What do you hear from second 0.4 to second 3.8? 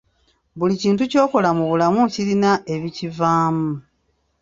Buli kintu ky'okola mu bulamu kirina ebikivaamu.